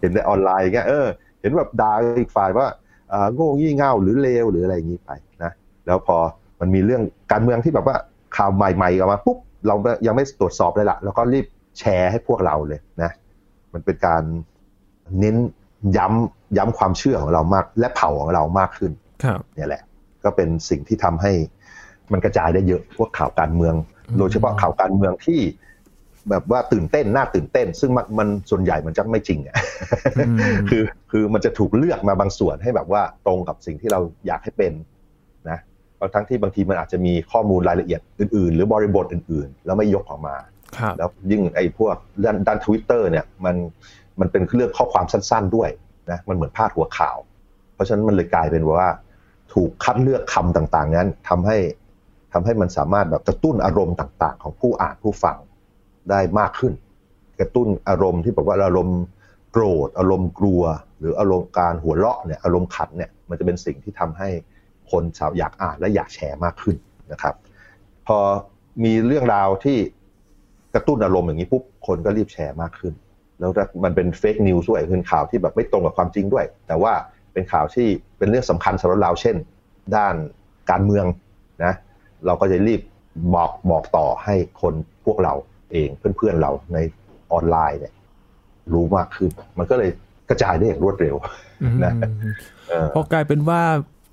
[0.00, 1.06] เห็นในออนไลน์เงี้ยเออ
[1.42, 2.66] เห็นแบบด่าอีกฝ่ายว่า
[3.34, 5.10] โง่ยี่เง่าหรือเลวหรืออะไรอย่างนี้ไป
[5.42, 5.52] นะ
[5.86, 6.16] แล้วพอ
[6.60, 7.96] มันมีเรื่องการเมืองที่แบบว่า
[8.36, 9.74] ข่าวใหม่ๆออกมาปุ๊บเรา
[10.06, 11.46] ยังไม่ตรวจสอบเลยละแล้วก็รีบ
[11.78, 13.10] แชร์ให้พวกเราเลยนะ
[13.72, 14.22] มันเป็นการ
[15.18, 15.36] เน้น
[15.96, 18.92] ย้ำย้ำความเชื่อของเรามาก และเผ่าของเรามากขึ้น
[19.54, 19.82] เนี่ยแหละ
[20.24, 21.32] ก็เป็นสิ่งที่ทำให้
[22.12, 23.74] มันกระจายได้เยอะพวกข่าวการเมือง
[24.18, 25.40] โดยเฉพาะข่าวการเมืองที่
[26.30, 29.56] แบบว่าตื่นเต้นน่าตื่นเต้น ซึ่งมันส่วนใหญ่มันจะไม่จริงอะ
[30.70, 34.72] คือคือมันจะถูกเลือกมาบางส่วนให้แบบว่าตรงกับสิ่งที่เราอยากให้เป็น
[35.50, 35.58] นะ
[36.00, 40.36] บางทั้งที่บางทีมันอาจจะมีข้อมูลรายละเอียดอื่นๆ หรือบริบทอื่นๆ แล้วไม่ยกออกมา
[40.98, 43.56] แล้วยิ่งไอ้พวกด้านด้านทวิตเตอร์เนี่ยมัน
[44.20, 45.70] มันเป็นเรื่องข้อความสั้นๆด้วย
[46.10, 47.18] นะมันเหมือนพาดหัวข่าว
[47.74, 48.90] เพราะฉะนั้นมันเลยกลายเป็นว่า
[49.54, 51.58] ถูกคัดเลือกคำต่างๆ นั้นทำให้
[52.32, 55.36] ทำให้มันสามารถแบบกระตุ้นอารมณ์ต่าง ๆ ของผู้อ่านผู้ฟัง
[56.10, 56.72] ได้มากขึ้น
[57.40, 59.00] กระตุ้นอารมณ์ที่บอกว่าอารมณ์
[59.52, 60.62] โกรธอารมณ์กลัว
[61.00, 64.28] หรืออารมณ์การหัวเราะเนี่ยอารมณ์ขัดเนี่ยมันจะเป็นสิ่งที่ทำให้
[64.90, 66.76] คนสาวอยากอ่านและอยากแชร์มากขึ้น
[67.12, 67.34] นะครับ
[68.06, 68.18] พอ
[68.84, 69.78] มีเรื่องราวที่
[70.74, 72.94] กระตุ้นอารมณ์อย่างนี้ปุ๊บคนก็รีบแชร์มากขึ้น
[73.38, 73.50] แล้ว
[73.84, 76.92] มันเป็นเฟกนิวส์ด้วยเป็นข่าวที่แบบไม่ตรงกับความจริงด้วย แต่ว่า
[77.32, 77.88] เป็นข่าวที่
[78.18, 79.36] เป็นเรื่องสำคัญสำหรับเราเช่น
[79.96, 80.14] ด้าน
[80.70, 81.06] การเมือง
[81.64, 81.74] นะ
[82.26, 82.80] เราก็จะรีบ
[83.34, 85.34] บอกบอกต่อให้คนพวกเรา
[85.72, 86.78] เองเพื่อนๆเราใน
[87.32, 87.92] ออนไลน์เนี่ย
[88.72, 89.90] รู้มากขึ้น มันก็เลย
[90.28, 91.16] กระจายได้อย่างรวดเร็ว
[91.84, 91.92] นะ
[92.94, 93.62] พอกลายเป็นว่า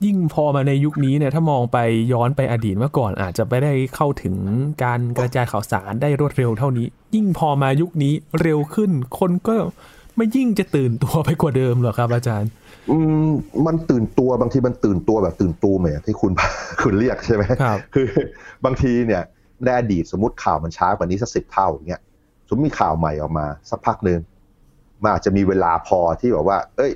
[0.06, 1.78] ยิ่งพอมาในยุคนี้เนี่ยถ้ามองไป
[2.14, 4.36] ย้อนไปอดีตเมื่อก่อนอาจจะไม่ได้เข้าถึง
[4.84, 9.56] การกระจายข่าวสารได้รวดเร็วเท่านี้ ยิ่งพอมายุคนี้เร็วขึ้น คนก็
[10.18, 12.50] ไม่ยิ่งจะตื่นตัวไปกว่าเดิมหรอครับอาจารย์
[12.90, 13.30] อืม
[13.68, 16.32] มันตื่นตัวบางทีมันตื่นตัวแบบตื่นตูมเนี่ยที่คุณ
[16.82, 18.08] คุณเรียกใช่ไหมครับคือ
[18.66, 19.24] บางทีเนี่ย
[19.64, 22.02] ในอดีตสมมติข่าวมันช้ากว่านี้สักสิบเท่าอย่างเงี้ย
[22.48, 24.20] สมมติมีข่าวใหม่ออกมา สักพักหนึ่ง
[25.02, 26.92] มันอาจจะมีเวลาพอที่แบบว่า เอ้ย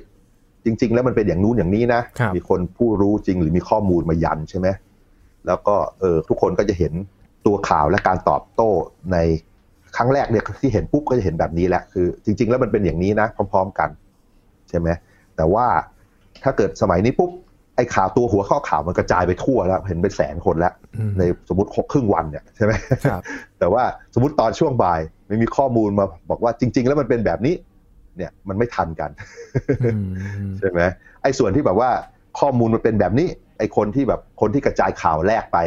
[0.64, 2.00] จริง ๆ แล้วมันเป็นอย่างนู้นอย่างนี้นะ
[2.36, 4.68] มีคนผู้รู้จริงหรือมีข้อมูลมายันใช่ไหม
[5.46, 6.92] แล้วก็เออทุกคนก็จะเห็น
[7.46, 8.70] ตัวข่าวและการตอบโต้
[9.12, 9.18] ใน
[9.96, 13.90] ครั้งแรกเนี่ยที่เห็นปุ๊บก็จะเห็นแบบนี้แหละคือ จริง ๆ แล้วมันเป็นอย่างนี้นะ พร้อม ๆ กัน
[14.68, 14.88] ใช่ไหม
[15.36, 15.66] แต่ว่า
[16.42, 17.30] ถ้าเกิดสมัยนี้ปุ๊บ
[17.76, 20.72] ไอ้ข่าวตัวหัวข้อข่าวมันกระจายไปทั่วแล้ว เห็นเป็นแสนคนแล้ว
[21.18, 22.72] ในสมมติหกครึ่งวันเนี่ยใช่ไหม
[23.58, 23.82] แต่ว่า
[24.14, 27.54] สมมติตอนช่วงบ่ายไม่มีข้อมูลมาบอกว่าจริง ๆ แล้วมันเป็นแบบนี้
[28.16, 29.10] เนี่ยมันไม่ทันกัน
[30.58, 30.80] ใช่ไหม
[31.22, 31.90] ไอ้ส่วนที่แบบว่า
[32.40, 35.58] ข้อมูลมันเป็นแบบนี้ ไอ้คนที่แบบคนที่กระจายข่าวแรกไป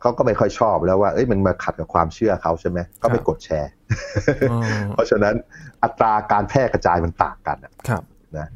[0.00, 3.70] เขาก็ไม่ค่อยชอบแล้วว่าเอ้ยมันมาขัดกับความเชื่อเขาใช่ไหมก็ไม่กดแชร์
[4.90, 5.34] เพราะฉะนั้น
[5.82, 8.02] อัตราการแพร่กระจายมันต่างกันครับ
[8.38, 8.48] นะ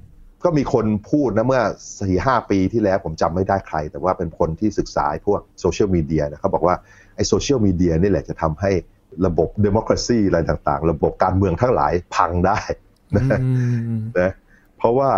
[0.44, 1.62] ก็มีคนพูดนะเมื่อ
[1.98, 6.74] สี่ห้าปีที่แล้วผมจำไม่ได้ใคร แต่ว่าเป็นคนที่ศึกษาพวกโซเชียลมีเดียนะเขาบอกว่า
[7.16, 8.70] ไอ้โซเชียลมีเดียนี่แหละจะทำให้
[9.26, 12.61] ระบบ democracy อะไรต่างๆ ระบบการเมืองทั้งหลายพังได้
[13.16, 13.24] นะ
[14.20, 14.33] นะ
[14.78, 15.09] เพราะว่า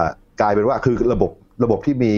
[0.41, 1.31] กลายเป็นว่าคือระบบ
[1.65, 2.15] ระบบที่มี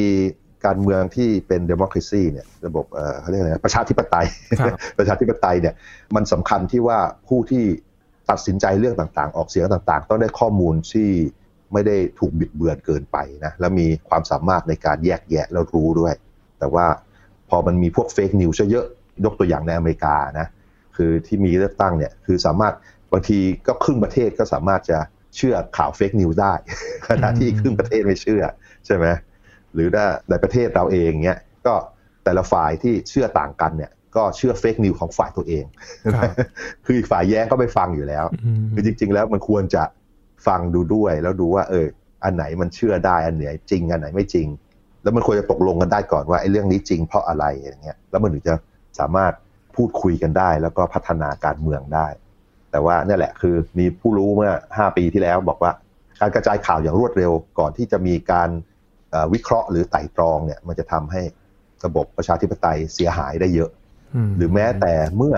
[0.67, 2.85] การเมืองที่เป็น democracy เนี่ยระบบ
[3.21, 4.27] เขาเรียกอะไรประชาธิปไตย
[4.99, 5.75] ประชาธิปไตยเนี่ย
[6.15, 7.65] มันสำคัญที่ว่าผู้ที่
[8.31, 11.11] ตัดสินใจเรื่องต่างๆ ออกเสียงต่างๆ ต้องได้ข้อมูลที่
[11.73, 16.15] ไม่ได้ถูกบิดเบือนเกินไปนะแล้วมีความสามารถในการแยกแยะแล้วรู้ด้วย
[16.59, 16.87] แต่ว่า
[17.49, 18.87] พอมันมีพวก fake news เยอะ
[19.25, 20.47] ยกตัวอย่างในอเมริกานะ
[20.97, 22.75] คือที่มีเลือกตั้งเนี่ยคือสามารถ
[23.13, 24.99] บางทีก็ครึ่งประเทศก็สามารถจะ
[25.37, 26.55] เชื่อข่าว fake news ได้
[27.09, 28.43] ขณะที่ครึ่งประเทศไม่เชื่อ
[28.87, 29.07] ใช่ไหม
[29.75, 31.75] หรือถ้าในประเทศเราเองเนี่ยก็
[32.25, 35.65] แต่ละฝ่ายที่เชื่อต่างกันเนี่ยก็เชื่อเฟกนิวของฝ่ายตัวเอง
[36.85, 38.25] คืออีกฝ่ายแย้งก็ไม่ฟังอยู่แล้ว
[38.75, 39.83] คือจริง ๆ แล้วมันควรจะ
[40.47, 41.87] ฟังดูด้วย แล้วดูว่า เออ
[42.25, 44.49] อันไหนมันเชื่อได้อันไหนจริงอันไหนไม่จริง
[45.03, 48.55] แล้วมันควรจะตกลงกันได้ก่อนว่าไอ้เรื่องนี้จริงเพราะอะไรอย่างเงี้ยแล้วมันถึงจะ
[48.99, 49.33] สามารถ
[49.77, 52.07] พูดคุยกันได้ แล้วก็พัฒนาการเมืองได้
[52.71, 55.73] แต่ว่านี่แหละคือมีผู้รู้เมื่อ 5 ปีที่แล้วบอกว่า
[56.21, 58.51] การกระจายข่าวอย่างรวดเร็วก่อนที่จะมีการ
[59.33, 61.23] วิเคราะห์หรือไต่ตรองเนี่ยมันจะทำให้
[61.85, 63.71] ระบบประชาธิปไตยเสียหายได้เยอะ
[64.37, 65.37] หรือแม้แต่เมื่อ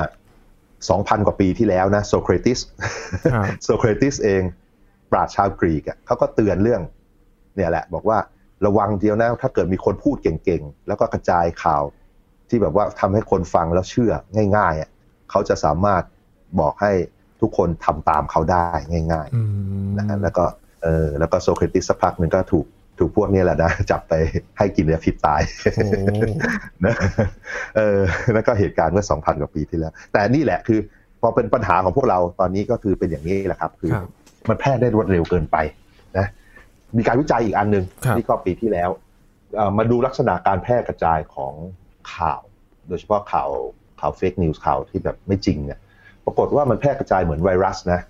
[0.63, 2.59] 2,000 กว่าปีที่แล้วนะโซเครติส
[3.65, 4.43] โซเครติสเอง
[5.11, 6.83] ปราชญ์ชาวกรีกเขาก็เตือนเรื่อง
[7.57, 8.19] เนี่ยแหละ บอกว่า
[8.67, 11.83] ระวังเดียวนะถ้าเกิดมีคนพูดเก่งๆ แล้วก็กระจายข่าว
[12.49, 14.13] ที่แบบว่าทำให้คนฟังแล้วเชื่อ
[14.57, 16.03] ง่ายๆเขาจะสามารถ
[16.61, 16.93] บอกให้
[17.41, 18.67] ทุกคนทำตามเขาได้
[19.13, 20.45] ง่ายๆนะแล้วก็
[20.83, 22.67] เออแล้วก็โซเครติสสักพักหนึ่งก็ถูก
[22.99, 24.15] ถูกพวกนี้แหละนะจับไป
[24.59, 25.43] ให้กินเนื้อพิษตาย
[26.85, 26.95] นะ
[27.77, 28.01] เออ
[28.35, 30.81] แล้วก็เหตุการณ์เมื่อสองพันกว่าปีที่แล้ว แต่นี่แหละคือ
[31.21, 33.93] พอเป็นปัญหาของพวกเราตอนนี้ก็คือเป็นอย่างนี้แหละครับ คือ
[34.49, 35.57] มันแพร่ได้รวดเร็วเกินไป
[36.19, 36.27] นะ
[36.97, 37.85] มีการวิจัยอีกอันหนึ่ง
[38.17, 38.91] ที่ก็ปีที่แล้ว
[39.79, 41.55] มาดูลักษณะการแพร่กระจายของ
[42.15, 42.41] ข่าว
[42.89, 43.49] โดยเฉพาะข่าว
[44.01, 45.79] ข่าว fake news ข่าวที่แบบไม่จริงเนี่ย
[46.25, 48.01] ปรากฏว่ามันแพร่กระจายเหมือนไวรัสนะ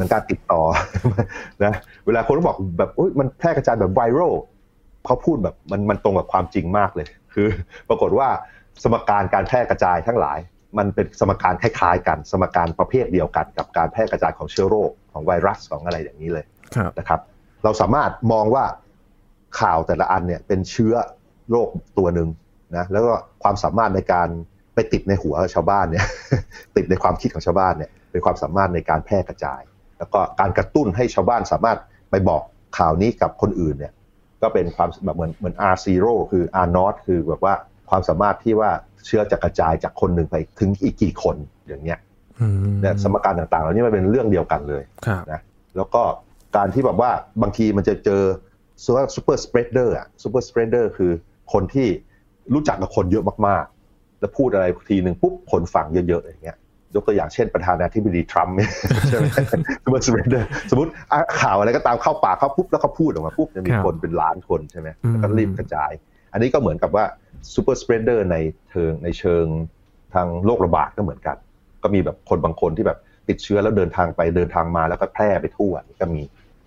[0.00, 0.62] มันการติดต่อ
[1.64, 1.72] นะ
[2.06, 4.32] เวลาคนบอกแบบมันแพร่กระจายแบบไวรัล
[5.04, 7.48] เขาพูดแบบมันมันตรงกับความจริงมากเลย คือ
[7.88, 8.28] ปรากฏว่า
[8.82, 10.38] สมการการแพร่กระจายทั้งหลาย
[10.78, 16.44] มันเป็นสมการคล้ายๆ กันสมการประเภทเดียวกันกับการแพร่กระจายของเชื้อโรคของไวรัสของอะไรอย่างนี้เลย
[16.98, 17.20] นะครับ
[17.64, 18.64] เราสามารถมองว่า
[19.60, 20.94] ข่าวแต่ละอันเนี่ยเป็นเชื้อ
[21.50, 22.28] โรคตัวหนึ่ง
[22.76, 24.28] นะแล้วก็ความสามารถในการ
[24.74, 26.04] ไปติดในหัวชาวบ้านเนี่ย
[26.76, 29.60] ติดในความคิดของชาวบ้านเนี่ยเป็นความสามารถในการแพร่กระจาย
[29.98, 31.78] แล้วก็การกระตุ้นให้ชาวบ้านสามารถ
[32.10, 32.42] ไปบอก
[32.78, 33.92] ข่าวนี้กับคนอื่นเนี่ย
[34.42, 37.54] ก็เป็นความแบบเหมือนเหมือน R zero คือ R not คือแบบว่า
[37.90, 38.70] ความสามารถที่ว่า
[39.06, 41.36] เชื้อจะกระจายจากคนหนึ่งไปถึงอีกกี่คน
[41.68, 41.98] อย่างเงี้ย
[42.82, 44.82] เนี่ยสมการต่างๆเหล่านี้มันเป็นเรื่องเดียวกันเลย
[45.32, 45.40] นะ
[45.76, 46.02] แล้วก็
[46.56, 47.10] การที่แบบว่า
[47.42, 48.22] บางทีมันจะเจอ
[48.84, 51.12] super spreader อะ super spreader คือ
[51.52, 51.88] คนที่
[52.54, 56.58] รู้จักกับคนเยอะมากๆ แล้วพูดอะไรทีหนึ่งปุ๊บคนฟังเยอะๆอย่างเงี้ย
[56.94, 58.56] ยกตัวอย่างเช่นประธานาธิบดีทรัมป์
[59.08, 59.24] ใช่ไหม
[60.06, 60.26] สมมติ
[60.70, 60.90] สมมติ
[61.40, 65.92] ข่าวอะไรก็ตามเข้าปากเขาปุ๊บแล้วเขาพูดออกมาปุ๊บจะมีคนเป็นล้านคนใช่ไหมแล้วก็รีบกระจาย
[66.32, 67.04] อันนี้ก็เหมือนกับว่า
[67.54, 68.36] super spreader ใน
[68.70, 69.44] เชิงในเชิง
[70.14, 71.36] ทางโรคระบาดก็เหมือนกัน
[71.82, 76.22] ก็มีแบบคนบางคนที่แบบติดเชื้อแล้วเดินทางไปเดินทางมาแล้วก็แพร่ไปทั่วก็มี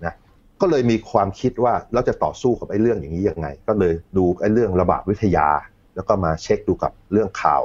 [0.06, 0.14] นะ
[0.62, 5.48] ก็เลยมีความคิดว่าเราจะต่อสู้กับไอ้เรื่องอย่างนี้ยังไง ก็เลยดูไอ้เรื่องระบาดวิทยา
[5.96, 7.64] แล้วก็มาเช็คดูกับเรื่องข่าว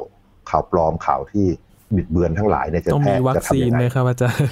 [0.51, 1.47] ข่าวปลอมข่าวที่
[1.97, 4.47] บิดเบือนทั้งหลายเนี่ยจะแพร่จะทำยังไงครับอาจารย์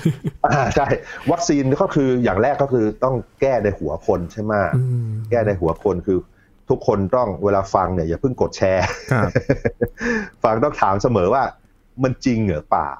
[0.74, 0.86] ใช่
[1.32, 4.52] วัคซีนก็คืออย่างแรกก็คือต้องแก้ในหัวคนใช่ไหม
[5.30, 6.18] แก้ในหัวคนคือ
[6.70, 8.86] ทุกคนต้องเวลาฟังเนี่ยอย่าเพิ่งกดแชร์
[10.44, 11.42] ฟังต้องถามเสมอว่า
[12.02, 12.90] มันจริงเหรือเปล่า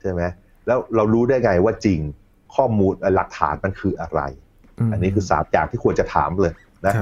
[0.00, 0.22] ใช่ไหม
[0.66, 2.00] แล้วเรารู้ได้ไงว่าจริง
[2.56, 4.20] ข้อมูลหลักฐานมันคืออะไร
[4.92, 6.52] อันนี้คือสามอย่างที่ควรจะถามเลย
[6.86, 6.94] นะ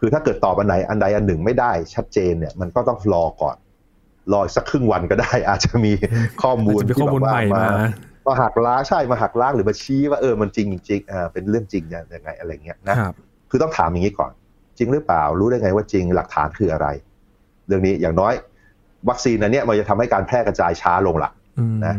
[0.00, 3.56] คือถ้าเกิดตอบอันไหนอันใดอันหนึ่งไม่ได้ชัดเจนเนี่ยมันก็ต้องรอก่อน
[4.32, 5.92] รอสักครึ่งวันก็ได้ อาจจะมี
[6.42, 7.66] ข้อมูลที่แบบว่ามา
[8.26, 12.96] มาหักล้างใช่มาหักล้างหรือมาชี้ว่าเออมันจริงจริงอ่าเป็นเรื่องจริงยังไงอะไรเงี้ยนะ
[13.50, 14.32] คือต้องถามอย่างนี้ก่อน
[14.78, 16.86] จริงหรือเปล่า รู้ได้ไงว่าจริงหลักฐานคืออะไร
[17.66, 18.34] เรื่องนี้อย่างน้อย
[19.08, 21.30] วัคซีนอันนี้มันจะทำให้การแพร่กระจายช้าลงละ
[21.86, 21.96] นะ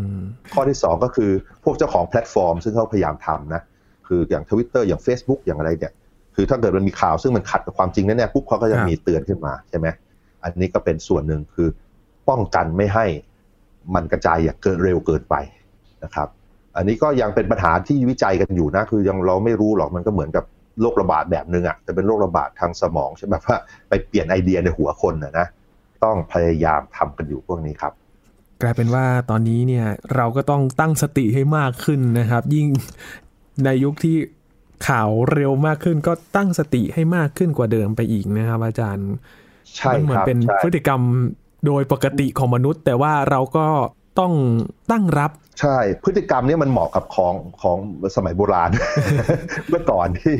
[0.54, 1.32] ข้อที่สองก็คือ
[1.64, 3.62] พวกเจ้าของแพลตฟอร์ม ซึ่งเขาพยายามทำนะ
[4.08, 5.94] คืออย่างทวิตเตอร์อย่าง Facebook อย่างอะไรเนี่ย
[6.36, 9.88] คือถ้าเกิดมันมีข่าวซึ่งมันขัดกับความจริงนั่นแน่ปุ๊บเขาก็จะมีเตือนขึ้นมาใช่ไหม
[10.44, 11.68] อันนี้ก็เป็นส่วนหนึ่งคือ
[12.30, 13.06] ป้องกันไม่ให้
[13.96, 15.36] มันกระจายอย่างเกินเร็วเกินไป
[16.04, 16.28] นะครับ
[16.76, 20.44] อันนี้ก็ยังเป็นปัญหาที่วิจัยกันอยู่นะ คือยังเราไม่รู้หรอกมันก็เหมือนกับ
[20.82, 23.58] โรคระบาดแบบหนึ่งอะแต่เป็นโรคระบาดทางสมองใช่ไหมว่า
[23.90, 25.48] ไปเปลี่ยนไอเดียในหัวคนนะนะ
[26.04, 27.94] ต้องพยายามทำกันอยู่พวกนี้ครับ
[28.62, 32.68] กลายเป็นว่าตอนนี้เนี่ยเราก็ต้องตั้งสติให้มากขึ้นนะครับ ยิ่ง
[33.66, 34.18] ในยุคที่
[34.88, 39.10] ข่าวเร็วมากขึ้นก็ตั้งสติให้มากขึ้นกว่าเดิมไปอีกนะครับ อาจารย์
[39.76, 41.02] ใช่เหมือนเป็นพฤติกรรม
[41.66, 43.66] โดยปกติของมนุษย์ แต่ว่าเราก็
[44.20, 44.34] ต้อง
[44.92, 47.78] ตั้งรับ ใช่ พฤติกรรมนี้มันเหมาะกับของของ
[48.16, 48.72] สมัยโบราณ
[49.70, 50.36] เมื่อก่อนที่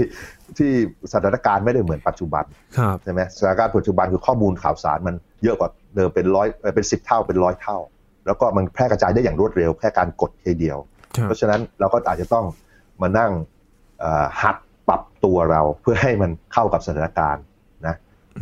[0.58, 0.72] ที่
[1.14, 2.44] สถานการณ์ไม่ได้เหมือนปัจจุบัน
[3.04, 7.78] ใช่ไหมสถานการณ์ปัจจุบันคือข้อมูลข่าวสารมันเยอะกว่าเดิมเป็นร้อยเป็นสิบเท่าเป็นร้อยเท่า
[8.26, 10.78] แล้วก็มันแพร่กระจายได้อย่างรวดเร็วแค่การกดทีเดียว
[11.24, 12.46] เพราะฉะนั้นเราก็อาจจะต้อง
[13.02, 13.32] มานั่ง
[14.42, 14.56] หัด
[14.88, 17.44] ปรับตัวเราเพื่อให้มันเข้ากับสถานการณ์
[17.88, 17.96] นะ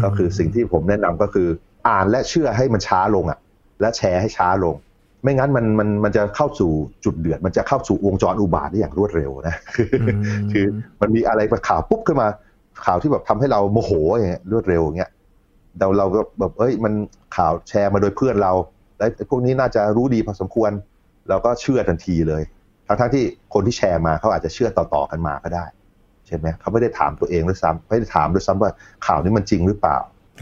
[0.03, 1.47] ก็คือสิ่งที่ผมแนะนำก็คือ
[1.87, 3.39] อ่านและเชื่อให้มันช้าลงอะ
[3.81, 4.75] และแชร์ให้ช้าลง
[5.23, 6.71] ไม่งั้นมันมันมันจะเข้าสู่
[7.05, 9.89] จุดเดือด มันจะเข้าสู่วงจรอุบาทได้อย่างรวดเร็วนะคือ
[10.51, 10.65] คือ
[11.01, 12.27] มันมีอะไรมาข่าวปุ๊บขึ้นมา
[12.85, 15.11] ข่าวที่แบบทำให้เราโมโหอย่างเงี้ยรวดเร็วอย่างเงี้ย
[15.79, 16.93] เราเราก็แบบเอ้ยมัน
[17.37, 18.53] ข่าวแชร์มาโดยเพื่อนเรา
[18.97, 20.71] แล้วพวกนี้น่าจะรู้ดีพอสมควร
[21.29, 22.43] เราก็เชื่อทันทีเลย
[22.87, 25.65] ทั้งทั้งที่คนที่แชร์มาเขาอาจจะเชื่อต่อๆกันมาก็ได้
[26.27, 28.71] ใช่ไหมเขาไม่ได้ถามตัวเองด้วยซ้ำไม่ได้ถามด้วยซ้ำว่า
[29.07, 29.97] ข่าวนี้มันจริงหรือเปล่า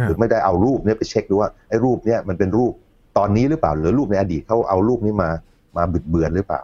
[0.06, 2.74] หรือไม่ได้เอารูปเนี้ยไปเช็คดูว่าไอ้รูปเนี้ยมันเป็นรูป
[3.18, 5.30] ตอนนี้หรือเปล่า หรือรูปในอดีตเขาเอารูปนี้มา
[5.78, 6.62] มาบิดเบือนหรือเปล่า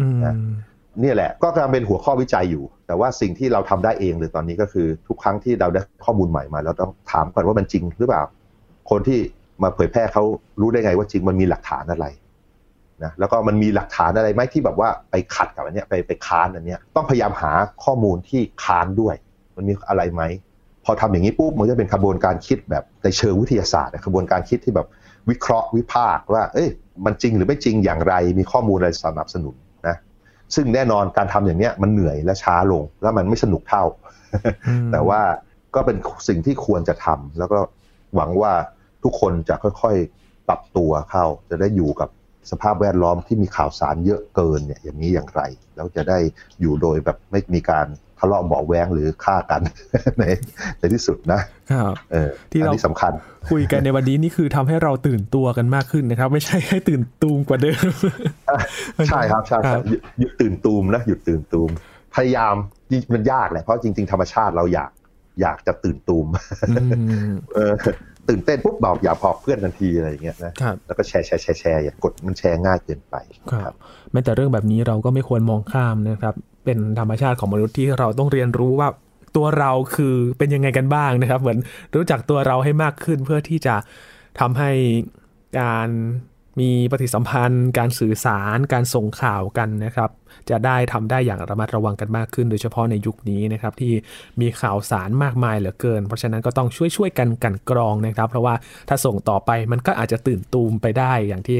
[0.00, 0.34] อืมนะ
[1.00, 8.22] เนี่ยแหละ ก็กำลังเป็นหัวข้อวิจัยอยู่ แต่ว่าสิ่งที่เราทำได้เองเลยตอนนี้ก็คือทุกครั้งที่เราได้ข้อมูลใหม่มาเราต้องถามก่อนว่ามันจริงหรือเปล่า
[8.90, 9.18] คนที่
[9.62, 10.22] มาเผยแพร่เขา
[10.60, 12.06] รู้ได้ไงว่าจริงมันมีหลักฐานอะไร
[13.04, 17.52] นะแล้วก็มันมีหลักฐานอะไรไหมที่แบบว่าไปขัดกับอันเนี้ยไปไปค้านอันเนี้ยต้องพยายามหา
[17.84, 19.14] ข้อมูลที่ค้านด้วย
[19.56, 20.22] มันมีอะไรไหม
[20.84, 24.86] พอทำอย่างนี้ปุ๊บมันจะเป็นกระบวนการคิดแบบในเชิงวิทยาศาสตร์อะกระบวนการคิดที่แบบ
[25.30, 26.68] วิเคราะห์วิพากษ์ว่า เอ้ย
[27.04, 29.54] มันจริงหรือไม่จริงอย่างไร มีข้อมูลอะไรสนับสนุน
[29.88, 29.96] นะ
[30.54, 33.84] ซึ่งแน่นอนการทำอย่างเนี้ยมันเหนื่อยและช้าลง แล้วมันไม่สนุกเท่า
[34.68, 35.20] อืมแต่ว่า
[35.74, 35.96] ก็เป็น
[36.28, 37.58] สิ่งที่ควรจะทำแล้วก็
[38.14, 38.52] หวังว่า
[39.02, 42.08] ทุกคนจะค่อยๆปรับตัวเข้า จะได้อยู่กับ
[42.50, 45.42] สภาพแวดล้อมที่มีข่าวสารเยอะเกินเนี่ยอย่างนี้อย่างไร
[45.76, 46.18] แล้วจะได้
[46.60, 47.86] อยู่โดยแบบไม่มีการ
[48.24, 49.60] ทะเลาะเบาะแวงหรือฆ่ากัน
[50.18, 50.24] ใน
[50.78, 51.40] ในที่สุดนะ
[51.72, 53.12] ครับเออที่อันเรานี้สำคัญ
[53.50, 57.90] คุยกันในวันนี้นี่คือทำให้เราตื่นตัวกันมากขึ้นนะครับ ไม่ใช่ให้ตื่นตูมกว่าเดิม
[59.08, 61.70] ใช่ครับใช่คใช่รับหยุดหยุดตื่นตูมนะหยุดตื่นตูม
[62.14, 62.54] พยายาม
[63.14, 64.90] มันยากแหละเพราะจริง ๆ ธรรมชาติเราอยาก
[65.40, 66.26] อยากจะตื่นตูม
[66.70, 66.84] อื
[67.30, 67.72] มเออ
[68.28, 73.14] ตื่นเต้นปุ๊บบอกอย่าพอกเพื่อนทันทีอะไรอย่างเงี้ยนะครับแล้วก็แชร์แชร์แชร์แชร์อย่ากดมันแชร์ง่ายเกินไป
[73.52, 73.74] ครับ
[74.12, 78.88] แม้แต่เรื่องแบบนี้เราก็ไม่ควรมองข้ามนะครับ เป็นธรรมชาติของมนุษย์ที่เราต้องเรียนรู้ว่า
[79.36, 81.58] ตัวเราคือเป็นยังไงกันบ้างนะครับ เหมือน
[81.94, 83.74] รู้จักตัวเราให้มากขึ้นเพื่อที่จะ
[84.40, 84.70] ทำให้
[85.60, 85.88] การ
[86.60, 90.10] มีปฏิสัมพันธ์ การสื่อสาร การส่งข่าวกันนะครับ
[90.50, 93.92] จะได้ทำได้อย่างระมัดระวังกันมากขึ้น โดยเฉพาะในยุคนี้นะครับที่
[94.40, 98.54] มีข่าวสารมากมายเหลือเกิน เพราะฉะนั้นก็ต้องช่วยช่วยๆกันกลันกรองนะครับ เพราะว่า
[98.88, 101.58] ถ้าส่งต่อไปมันก็อาจจะตื่นตูมไปได้อย่างที่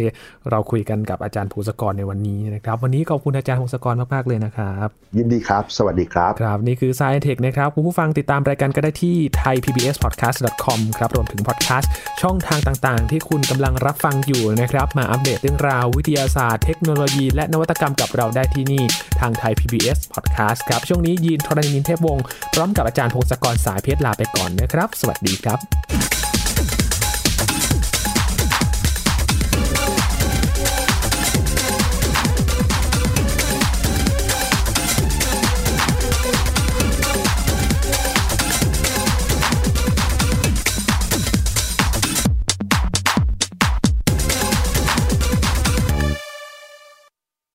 [0.50, 11.90] เราคุยกันกับอาจารย์ภูสกรในวันนี้นะครับ วันนี้ขอบคุณอาจารย์ภูสกรมากๆเลยนะครับยินดีครับ สวัสดีครับครับนี่คือ Science Tech นะครับคุณผู้ฟังติดตามรายการก็ได้ที่ thaipbspodcast.com ครับรวมถึงพอดแคสต์
[12.22, 18.86] ช่องทางต่างๆ ที่คุณกำลังรับฟังอยู่นะครับมาอัปเดตเรื่องราววิทยาศาสตร์เทคโนโลยี และนวัตกรรมกับเราได้ที่นี่
[19.20, 26.11] ทางไทย PBS Podcast ครับ ช่วงนี้ยีนทรณินเทพวงศ์พร้อมกับอาจารย์พงศกรสายเพชรลาไปก่อนนะครับ สวัสดีครับ